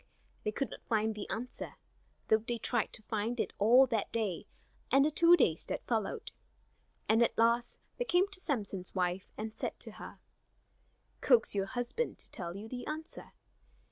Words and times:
They 0.43 0.51
could 0.51 0.71
not 0.71 0.83
find 0.89 1.13
the 1.13 1.29
answer, 1.29 1.75
though 2.27 2.39
they 2.39 2.57
tried 2.57 2.91
to 2.93 3.03
find 3.03 3.39
it 3.39 3.53
all 3.59 3.85
that 3.85 4.11
day 4.11 4.47
and 4.91 5.05
the 5.05 5.11
two 5.11 5.37
days 5.37 5.63
that 5.67 5.85
followed. 5.85 6.31
And 7.07 7.21
at 7.21 7.37
last 7.37 7.77
they 7.97 8.05
came 8.05 8.27
to 8.29 8.39
Samson's 8.39 8.95
wife 8.95 9.31
and 9.37 9.55
said 9.55 9.79
to 9.81 9.91
her: 10.01 10.19
"Coax 11.21 11.53
your 11.53 11.67
husband 11.67 12.17
to 12.17 12.31
tell 12.31 12.55
you 12.57 12.67
the 12.67 12.87
answer. 12.87 13.33